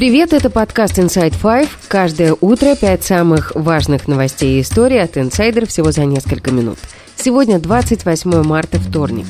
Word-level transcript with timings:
Привет, 0.00 0.32
это 0.32 0.48
подкаст 0.48 0.98
Inside 0.98 1.34
Five. 1.42 1.68
Каждое 1.86 2.34
утро 2.40 2.74
пять 2.74 3.04
самых 3.04 3.52
важных 3.54 4.08
новостей 4.08 4.56
и 4.56 4.62
историй 4.62 4.98
от 4.98 5.18
инсайдер 5.18 5.66
всего 5.66 5.92
за 5.92 6.06
несколько 6.06 6.50
минут. 6.52 6.78
Сегодня 7.16 7.58
28 7.58 8.42
марта, 8.42 8.78
вторник. 8.78 9.26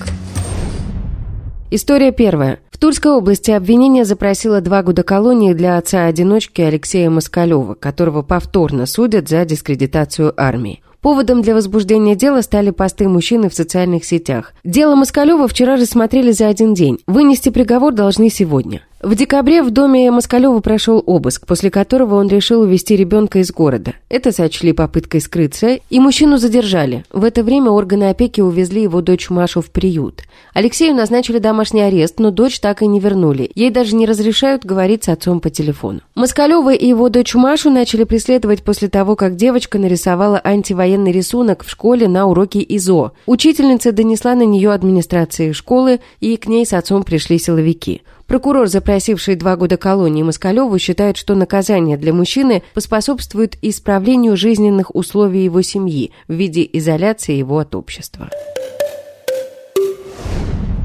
История 1.72 2.12
первая. 2.12 2.60
В 2.70 2.78
Тульской 2.78 3.10
области 3.10 3.50
обвинение 3.50 4.04
запросило 4.04 4.60
два 4.60 4.84
года 4.84 5.02
колонии 5.02 5.54
для 5.54 5.76
отца-одиночки 5.76 6.60
Алексея 6.60 7.10
Москалева, 7.10 7.74
которого 7.74 8.22
повторно 8.22 8.86
судят 8.86 9.28
за 9.28 9.44
дискредитацию 9.44 10.32
армии. 10.36 10.84
Поводом 11.00 11.42
для 11.42 11.54
возбуждения 11.54 12.14
дела 12.14 12.42
стали 12.42 12.70
посты 12.70 13.08
мужчины 13.08 13.50
в 13.50 13.54
социальных 13.54 14.04
сетях. 14.04 14.52
Дело 14.62 14.94
Москалева 14.94 15.48
вчера 15.48 15.74
рассмотрели 15.74 16.30
за 16.30 16.46
один 16.46 16.74
день. 16.74 17.00
Вынести 17.08 17.48
приговор 17.48 17.92
должны 17.92 18.30
сегодня. 18.30 18.82
В 19.02 19.14
декабре 19.14 19.62
в 19.62 19.70
доме 19.70 20.10
Москалева 20.10 20.60
прошел 20.60 21.02
обыск, 21.06 21.46
после 21.46 21.70
которого 21.70 22.16
он 22.16 22.28
решил 22.28 22.60
увезти 22.60 22.96
ребенка 22.96 23.38
из 23.38 23.50
города. 23.50 23.94
Это 24.10 24.30
сочли 24.30 24.74
попыткой 24.74 25.22
скрыться, 25.22 25.78
и 25.88 25.98
мужчину 25.98 26.36
задержали. 26.36 27.06
В 27.10 27.24
это 27.24 27.42
время 27.42 27.70
органы 27.70 28.10
опеки 28.10 28.42
увезли 28.42 28.82
его 28.82 29.00
дочь 29.00 29.30
Машу 29.30 29.62
в 29.62 29.70
приют. 29.70 30.24
Алексею 30.52 30.94
назначили 30.94 31.38
домашний 31.38 31.80
арест, 31.80 32.18
но 32.18 32.30
дочь 32.30 32.60
так 32.60 32.82
и 32.82 32.86
не 32.86 33.00
вернули. 33.00 33.50
Ей 33.54 33.70
даже 33.70 33.96
не 33.96 34.04
разрешают 34.04 34.66
говорить 34.66 35.04
с 35.04 35.08
отцом 35.08 35.40
по 35.40 35.48
телефону. 35.48 36.00
Москалева 36.14 36.74
и 36.74 36.86
его 36.86 37.08
дочь 37.08 37.34
Машу 37.34 37.70
начали 37.70 38.04
преследовать 38.04 38.62
после 38.62 38.88
того, 38.88 39.16
как 39.16 39.34
девочка 39.34 39.78
нарисовала 39.78 40.38
антивоенный 40.44 41.12
рисунок 41.12 41.64
в 41.64 41.70
школе 41.70 42.06
на 42.06 42.26
уроке 42.26 42.62
ИЗО. 42.68 43.12
Учительница 43.24 43.92
донесла 43.92 44.34
на 44.34 44.44
нее 44.44 44.72
администрации 44.72 45.52
школы, 45.52 46.00
и 46.20 46.36
к 46.36 46.48
ней 46.48 46.66
с 46.66 46.74
отцом 46.74 47.02
пришли 47.02 47.38
силовики. 47.38 48.02
Прокурор, 48.30 48.68
запросивший 48.68 49.34
два 49.34 49.56
года 49.56 49.76
колонии 49.76 50.22
Москалеву, 50.22 50.78
считает, 50.78 51.16
что 51.16 51.34
наказание 51.34 51.96
для 51.96 52.12
мужчины 52.12 52.62
поспособствует 52.74 53.58
исправлению 53.60 54.36
жизненных 54.36 54.94
условий 54.94 55.42
его 55.42 55.62
семьи 55.62 56.12
в 56.28 56.34
виде 56.34 56.64
изоляции 56.72 57.34
его 57.34 57.58
от 57.58 57.74
общества. 57.74 58.30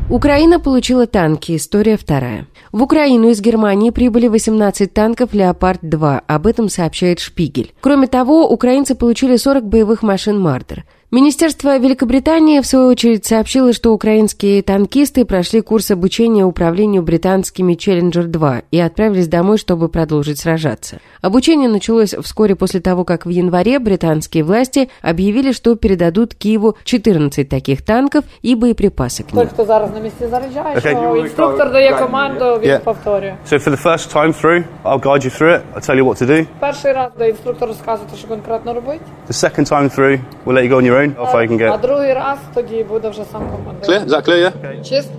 Украина 0.10 0.60
получила 0.60 1.06
танки. 1.06 1.56
История 1.56 1.98
вторая. 1.98 2.48
В 2.72 2.82
Украину 2.82 3.30
из 3.30 3.42
Германии 3.42 3.92
прибыли 3.92 4.28
18 4.28 4.92
танков 4.92 5.34
«Леопард-2». 5.34 6.22
Об 6.26 6.48
этом 6.48 6.68
сообщает 6.68 7.20
«Шпигель». 7.20 7.76
Кроме 7.80 8.08
того, 8.08 8.50
украинцы 8.50 8.96
получили 8.96 9.36
40 9.36 9.66
боевых 9.66 10.02
машин 10.02 10.40
«Мардер». 10.40 10.84
Министерство 11.13 11.77
Великобритании, 11.77 12.61
в 12.61 12.67
свою 12.67 12.87
очередь, 12.87 13.27
сообщило, 13.27 13.73
что 13.73 13.93
украинские 13.93 14.63
танкисты 14.63 15.25
прошли 15.25 15.61
курс 15.61 15.91
обучения 15.91 16.45
управлению 16.45 17.03
британскими 17.03 17.75
«Челленджер-2» 17.75 18.63
и 18.71 18.79
отправились 18.79 19.27
домой, 19.27 19.59
чтобы 19.59 19.89
продолжить 19.89 20.39
сражаться. 20.39 21.01
Обучение 21.21 21.69
началось 21.69 22.15
вскоре 22.15 22.55
после 22.55 22.79
того, 22.79 23.05
как 23.05 23.27
в 23.27 23.29
январе 23.29 23.81
британские 23.81 24.45
власти 24.45 24.89
объявили, 25.03 25.51
что 25.51 25.75
передадут 25.75 26.35
Киеву 26.37 26.77
14 26.85 27.49
таких 27.49 27.83
танков 27.83 28.25
и 28.43 28.55
боеприпасы 28.55 29.25
к 29.25 29.33
ним. 29.33 29.43
Той, 29.43 29.47
хто 29.47 29.65
зараз 29.65 29.91
на 29.95 30.01
місці 30.01 30.27
заряджає, 30.31 30.81
що 30.81 31.17
інструктор 31.17 31.73
дає 31.73 31.93
команду, 31.99 32.61
він 32.63 32.71
Yeah. 32.71 32.81
повторює. 32.81 33.35
So 33.51 33.59
for 33.59 33.71
the 33.77 33.83
first 33.85 34.15
time 34.15 34.33
through, 34.33 34.63
I'll 34.85 35.01
guide 35.03 35.25
you 35.25 35.41
through 35.41 35.55
it. 35.57 35.61
I'll 35.75 35.81
tell 35.91 35.97
you 35.97 36.05
what 36.05 36.23
to 36.23 36.27
do. 36.31 36.47
Перший 36.61 36.93
раз 36.93 37.11
де 37.19 37.29
інструктор 37.29 37.69
розказує, 37.69 38.09
що 38.19 38.29
конкретно 38.29 38.75
робити, 38.75 39.01
The 39.29 39.33
second 39.51 39.73
time 39.73 39.99
through, 39.99 40.19
we'll 40.47 40.55
let 40.55 40.69
you 40.69 40.73
go 40.73 40.77
on 40.77 40.87
your 40.93 40.94
own. 40.96 41.16
Off 41.16 41.36
I 41.36 41.48
can 41.48 41.62
а 41.62 41.78
get. 41.78 41.82
другий 41.82 42.14
раз 42.14 42.38
тоді 42.54 42.84
буде 42.84 43.10
вже 43.10 43.24
сам 43.32 43.42
командир. 43.50 43.90
Clear? 43.90 44.06
Is 44.06 44.10
that 44.10 44.28
clear? 44.28 44.52
Yeah. 44.52 44.90
Чист? 44.90 45.10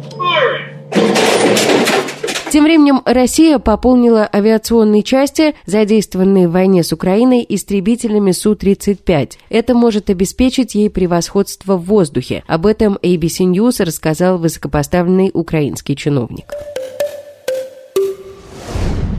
Тем 2.52 2.64
временем 2.64 3.02
Россия 3.04 3.58
пополнила 3.58 4.28
авиационные 4.32 5.02
части, 5.02 5.54
задействованные 5.66 6.48
в 6.48 6.52
войне 6.52 6.84
с 6.84 6.92
Украиной, 6.92 7.44
истребителями 7.46 8.30
Су-35. 8.30 9.32
Это 9.50 9.74
может 9.74 10.10
обеспечить 10.10 10.74
ей 10.74 10.88
превосходство 10.88 11.76
в 11.76 11.84
воздухе. 11.84 12.44
Об 12.46 12.64
этом 12.66 12.98
ABC 13.02 13.44
News 13.50 13.84
рассказал 13.84 14.38
высокопоставленный 14.38 15.32
украинский 15.34 15.96
чиновник. 15.96 16.46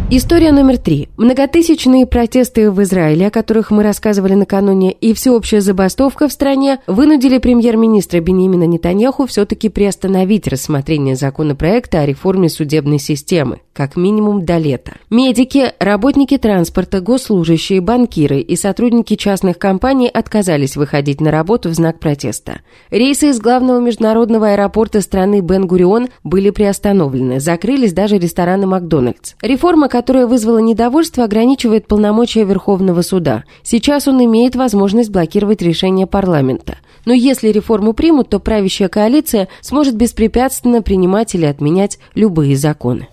История 0.10 0.54
номер 0.54 0.78
три. 0.78 1.10
Многотысячные 1.18 2.06
протесты 2.06 2.72
в 2.72 2.82
Израиле, 2.82 3.28
о 3.28 3.30
которых 3.30 3.72
мы 3.72 3.84
рассказывали 3.84 4.36
накануне, 4.36 4.94
и 4.94 5.14
всеобщая 5.14 5.60
забастовка 5.60 6.30
в 6.30 6.32
стране 6.32 6.80
вынудили 6.88 7.40
премьер-министра 7.40 8.22
Бенемина 8.22 8.64
Нетаньяху 8.64 9.26
все-таки 9.26 9.68
приостановить 9.68 10.48
рассмотрение 10.48 11.18
законопроекта 11.18 12.00
о 12.00 12.06
реформе 12.06 12.48
судебной 12.48 13.00
системы, 13.00 13.60
как 13.74 13.98
минимум 13.98 14.46
до 14.46 14.58
лета. 14.60 14.94
Медики, 15.10 15.74
работники 15.78 16.38
транспорта, 16.38 17.02
госслужащие, 17.02 17.82
банкиры 17.82 18.40
и 18.40 18.56
сотрудники 18.56 19.18
частных 19.18 19.60
компаний 19.60 20.08
отказались 20.08 20.78
выходить 20.78 21.20
на 21.20 21.32
работу 21.32 21.68
в 21.68 21.74
знак 21.74 22.00
протеста. 22.00 22.62
Рейсы 22.92 23.32
из 23.32 23.42
главного 23.42 23.82
международного 23.82 24.52
аэропорта 24.54 25.02
страны 25.02 25.42
Бен-Гурион 25.42 26.08
были 26.24 26.50
приостановлены, 26.50 27.42
закрылись 27.42 27.92
даже 27.92 28.18
рестораны 28.18 28.68
Макдональдс. 28.68 29.34
Реформа, 29.42 29.90
которая 29.98 30.28
вызвала 30.28 30.60
недовольство, 30.60 31.24
ограничивает 31.24 31.88
полномочия 31.88 32.44
Верховного 32.44 33.02
суда. 33.02 33.46
Сейчас 33.64 34.08
он 34.08 34.24
имеет 34.24 34.56
возможность 34.56 35.10
блокировать 35.10 35.64
решения 35.64 36.06
парламента. 36.06 36.78
Но 37.06 37.14
если 37.14 37.48
реформу 37.48 37.94
примут, 37.94 38.30
то 38.30 38.38
правящая 38.40 38.90
коалиция 38.90 39.48
сможет 39.62 39.96
беспрепятственно 39.96 40.84
принимать 40.84 41.34
или 41.34 41.46
отменять 41.46 41.98
любые 42.14 42.56
законы. 42.58 43.08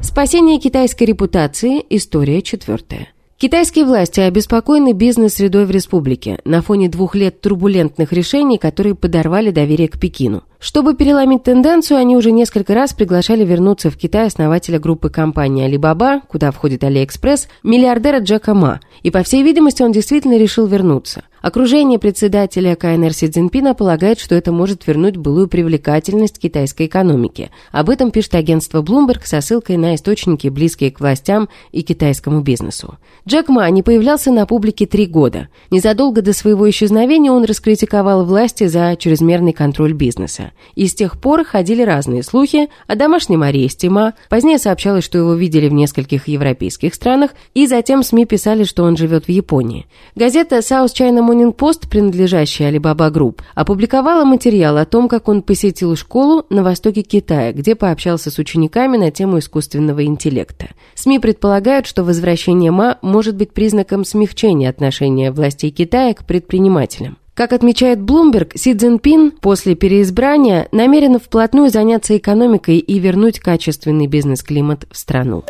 Спасение 0.00 0.58
китайской 0.58 1.04
репутации. 1.04 1.84
История 1.90 2.40
четвертая. 2.40 3.08
Китайские 3.42 3.86
власти 3.86 4.20
обеспокоены 4.20 4.92
бизнес-средой 4.92 5.66
в 5.66 5.72
республике 5.72 6.38
на 6.44 6.62
фоне 6.62 6.88
двух 6.88 7.16
лет 7.16 7.40
турбулентных 7.40 8.12
решений, 8.12 8.56
которые 8.56 8.94
подорвали 8.94 9.50
доверие 9.50 9.88
к 9.88 9.98
Пекину. 9.98 10.44
Чтобы 10.60 10.94
переломить 10.94 11.42
тенденцию, 11.42 11.98
они 11.98 12.16
уже 12.16 12.30
несколько 12.30 12.72
раз 12.72 12.92
приглашали 12.92 13.44
вернуться 13.44 13.90
в 13.90 13.96
Китай 13.96 14.28
основателя 14.28 14.78
группы 14.78 15.10
компании 15.10 15.68
Alibaba, 15.68 16.20
куда 16.28 16.52
входит 16.52 16.84
AliExpress, 16.84 17.48
миллиардера 17.64 18.20
Джека 18.20 18.54
Ма. 18.54 18.78
И, 19.02 19.10
по 19.10 19.24
всей 19.24 19.42
видимости, 19.42 19.82
он 19.82 19.90
действительно 19.90 20.38
решил 20.38 20.66
вернуться. 20.66 21.24
Окружение 21.42 21.98
председателя 21.98 22.76
КНР 22.76 23.12
Си 23.12 23.28
Цзиньпина 23.28 23.74
полагает, 23.74 24.20
что 24.20 24.36
это 24.36 24.52
может 24.52 24.86
вернуть 24.86 25.16
былую 25.16 25.48
привлекательность 25.48 26.38
китайской 26.38 26.86
экономики. 26.86 27.50
Об 27.72 27.90
этом 27.90 28.12
пишет 28.12 28.36
агентство 28.36 28.80
Bloomberg 28.80 29.22
со 29.24 29.40
ссылкой 29.40 29.76
на 29.76 29.96
источники, 29.96 30.46
близкие 30.46 30.92
к 30.92 31.00
властям 31.00 31.48
и 31.72 31.82
китайскому 31.82 32.42
бизнесу. 32.42 32.96
Джек 33.26 33.48
Ма 33.48 33.68
не 33.70 33.82
появлялся 33.82 34.30
на 34.30 34.46
публике 34.46 34.86
три 34.86 35.06
года. 35.06 35.48
Незадолго 35.72 36.22
до 36.22 36.32
своего 36.32 36.70
исчезновения 36.70 37.32
он 37.32 37.42
раскритиковал 37.42 38.24
власти 38.24 38.68
за 38.68 38.94
чрезмерный 38.96 39.52
контроль 39.52 39.94
бизнеса. 39.94 40.52
И 40.76 40.86
с 40.86 40.94
тех 40.94 41.20
пор 41.20 41.42
ходили 41.42 41.82
разные 41.82 42.22
слухи 42.22 42.68
о 42.86 42.94
домашнем 42.94 43.42
аресте 43.42 43.90
Ма. 43.90 44.14
Позднее 44.28 44.58
сообщалось, 44.58 45.04
что 45.04 45.18
его 45.18 45.34
видели 45.34 45.68
в 45.68 45.72
нескольких 45.72 46.28
европейских 46.28 46.94
странах, 46.94 47.32
и 47.52 47.66
затем 47.66 48.04
СМИ 48.04 48.26
писали, 48.26 48.62
что 48.62 48.84
он 48.84 48.96
живет 48.96 49.24
в 49.24 49.28
Японии. 49.28 49.86
Газета 50.14 50.58
South 50.58 50.94
China 50.94 51.31
Post, 51.32 51.88
принадлежащая 51.88 52.70
Alibaba 52.70 53.10
Group, 53.10 53.40
опубликовала 53.54 54.24
материал 54.24 54.76
о 54.76 54.84
том, 54.84 55.08
как 55.08 55.28
он 55.28 55.42
посетил 55.42 55.96
школу 55.96 56.44
на 56.50 56.62
востоке 56.62 57.02
Китая, 57.02 57.52
где 57.52 57.74
пообщался 57.74 58.30
с 58.30 58.38
учениками 58.38 58.96
на 58.96 59.10
тему 59.10 59.38
искусственного 59.38 60.04
интеллекта. 60.04 60.68
СМИ 60.94 61.18
предполагают, 61.18 61.86
что 61.86 62.04
возвращение 62.04 62.70
Ма 62.70 62.98
может 63.02 63.36
быть 63.36 63.52
признаком 63.52 64.04
смягчения 64.04 64.68
отношения 64.68 65.32
властей 65.32 65.70
Китая 65.70 66.14
к 66.14 66.24
предпринимателям. 66.24 67.18
Как 67.34 67.54
отмечает 67.54 67.98
Bloomberg, 67.98 68.52
Си 68.58 68.74
Цзиньпин 68.74 69.30
после 69.30 69.74
переизбрания 69.74 70.68
намерен 70.70 71.18
вплотную 71.18 71.70
заняться 71.70 72.16
экономикой 72.16 72.78
и 72.78 72.98
вернуть 72.98 73.40
качественный 73.40 74.06
бизнес-климат 74.06 74.86
в 74.90 74.96
страну. 74.98 75.42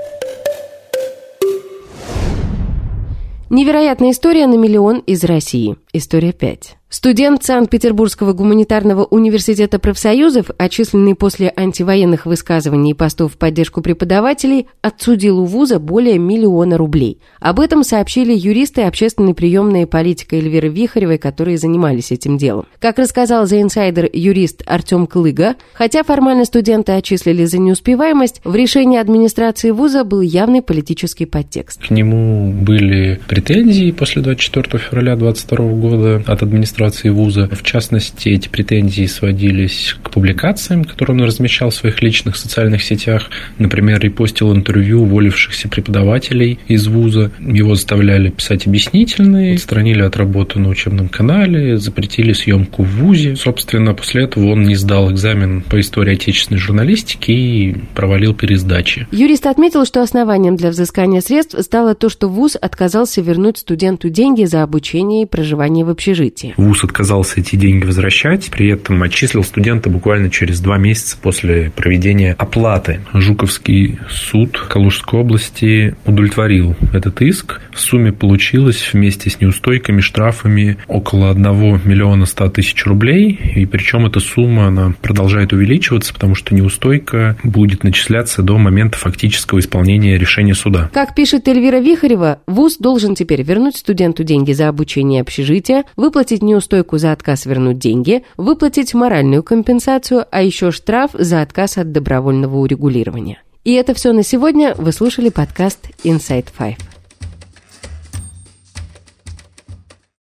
Невероятная 3.50 4.12
история 4.12 4.46
на 4.46 4.54
миллион 4.54 5.00
из 5.00 5.24
России. 5.24 5.76
История 5.94 6.32
5. 6.32 6.78
Студент 6.88 7.42
Санкт-Петербургского 7.42 8.34
гуманитарного 8.34 9.04
университета 9.04 9.78
профсоюзов, 9.78 10.50
отчисленный 10.58 11.14
после 11.14 11.50
антивоенных 11.56 12.26
высказываний 12.26 12.90
и 12.90 12.94
постов 12.94 13.32
в 13.32 13.38
поддержку 13.38 13.80
преподавателей, 13.80 14.66
отсудил 14.82 15.40
у 15.40 15.46
вуза 15.46 15.78
более 15.78 16.18
миллиона 16.18 16.76
рублей. 16.76 17.18
Об 17.40 17.60
этом 17.60 17.82
сообщили 17.82 18.34
юристы 18.34 18.82
общественной 18.82 19.32
приемной 19.32 19.86
политика 19.86 20.36
Эльвиры 20.36 20.68
Вихаревой, 20.68 21.16
которые 21.16 21.56
занимались 21.56 22.12
этим 22.12 22.36
делом. 22.36 22.66
Как 22.78 22.98
рассказал 22.98 23.46
за 23.46 23.62
инсайдер 23.62 24.10
юрист 24.12 24.62
Артем 24.66 25.06
Клыга, 25.06 25.56
хотя 25.72 26.02
формально 26.02 26.44
студенты 26.44 26.92
отчислили 26.92 27.46
за 27.46 27.56
неуспеваемость, 27.56 28.42
в 28.44 28.54
решении 28.54 28.98
администрации 28.98 29.70
вуза 29.70 30.04
был 30.04 30.20
явный 30.20 30.60
политический 30.60 31.24
подтекст. 31.24 31.80
К 31.86 31.90
нему 31.90 32.52
были 32.52 33.18
претензии 33.26 33.92
после 33.92 34.20
24 34.20 34.78
февраля 34.78 35.16
2022 35.16 35.56
года 35.56 35.81
от 36.26 36.42
администрации 36.42 37.08
вуза. 37.08 37.48
В 37.52 37.62
частности, 37.62 38.28
эти 38.28 38.48
претензии 38.48 39.06
сводились 39.06 39.96
к 40.02 40.10
публикациям, 40.10 40.84
которые 40.84 41.16
он 41.16 41.24
размещал 41.24 41.70
в 41.70 41.74
своих 41.74 42.02
личных 42.02 42.36
социальных 42.36 42.82
сетях. 42.82 43.30
Например, 43.58 44.00
репостил 44.00 44.54
интервью 44.54 45.02
уволившихся 45.02 45.68
преподавателей 45.68 46.58
из 46.68 46.86
вуза. 46.86 47.30
Его 47.40 47.74
заставляли 47.74 48.30
писать 48.30 48.66
объяснительные, 48.66 49.54
отстранили 49.54 50.02
от 50.02 50.16
работы 50.16 50.58
на 50.58 50.68
учебном 50.68 51.08
канале, 51.08 51.78
запретили 51.78 52.32
съемку 52.32 52.82
в 52.82 52.88
ВУЗе. 52.88 53.36
Собственно, 53.36 53.94
после 53.94 54.24
этого 54.24 54.52
он 54.52 54.64
не 54.64 54.74
сдал 54.74 55.10
экзамен 55.10 55.62
по 55.62 55.80
истории 55.80 56.14
отечественной 56.14 56.60
журналистики 56.60 57.30
и 57.30 57.76
провалил 57.94 58.34
пересдачи. 58.34 59.06
Юрист 59.10 59.46
отметил, 59.46 59.84
что 59.84 60.02
основанием 60.02 60.56
для 60.56 60.70
взыскания 60.70 61.20
средств 61.20 61.56
стало 61.60 61.94
то, 61.94 62.08
что 62.08 62.28
ВУЗ 62.28 62.56
отказался 62.60 63.20
вернуть 63.20 63.58
студенту 63.58 64.08
деньги 64.08 64.44
за 64.44 64.62
обучение 64.62 65.22
и 65.22 65.26
проживание 65.26 65.71
в 65.80 65.88
общежитии. 65.88 66.52
ВУЗ 66.58 66.84
отказался 66.84 67.40
эти 67.40 67.56
деньги 67.56 67.86
возвращать, 67.86 68.50
при 68.50 68.68
этом 68.68 69.02
отчислил 69.02 69.42
студента 69.42 69.88
буквально 69.88 70.28
через 70.28 70.60
два 70.60 70.76
месяца 70.76 71.16
после 71.20 71.72
проведения 71.74 72.34
оплаты. 72.38 73.00
Жуковский 73.14 73.98
суд 74.10 74.58
Калужской 74.58 75.20
области 75.20 75.96
удовлетворил 76.04 76.76
этот 76.92 77.22
иск. 77.22 77.60
В 77.72 77.80
сумме 77.80 78.12
получилось 78.12 78.90
вместе 78.92 79.30
с 79.30 79.40
неустойками, 79.40 80.00
штрафами 80.00 80.76
около 80.88 81.30
1 81.30 81.80
миллиона 81.84 82.26
100 82.26 82.48
тысяч 82.50 82.84
рублей. 82.84 83.38
И 83.54 83.64
причем 83.64 84.06
эта 84.06 84.20
сумма 84.20 84.66
она 84.66 84.94
продолжает 85.00 85.52
увеличиваться, 85.52 86.12
потому 86.12 86.34
что 86.34 86.54
неустойка 86.54 87.36
будет 87.42 87.84
начисляться 87.84 88.42
до 88.42 88.58
момента 88.58 88.98
фактического 88.98 89.60
исполнения 89.60 90.18
решения 90.18 90.54
суда. 90.54 90.90
Как 90.92 91.14
пишет 91.14 91.48
Эльвира 91.48 91.78
Вихарева, 91.78 92.40
ВУЗ 92.46 92.78
должен 92.78 93.14
теперь 93.14 93.42
вернуть 93.42 93.76
студенту 93.76 94.24
деньги 94.24 94.52
за 94.52 94.68
обучение 94.68 95.20
и 95.20 95.24
общежитие, 95.62 95.84
выплатить 95.96 96.42
неустойку 96.42 96.98
за 96.98 97.12
отказ 97.12 97.46
вернуть 97.46 97.78
деньги, 97.78 98.24
выплатить 98.36 98.94
моральную 98.94 99.42
компенсацию, 99.42 100.26
а 100.30 100.42
еще 100.42 100.70
штраф 100.70 101.10
за 101.14 101.42
отказ 101.42 101.78
от 101.78 101.92
добровольного 101.92 102.58
урегулирования. 102.58 103.42
И 103.64 103.74
это 103.74 103.94
все 103.94 104.12
на 104.12 104.24
сегодня. 104.24 104.74
Вы 104.76 104.92
слушали 104.92 105.28
подкаст 105.28 105.88
Inside 106.04 106.48
Five. 106.58 106.91